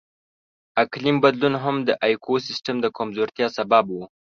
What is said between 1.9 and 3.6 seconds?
ایکوسیستم د کمزورتیا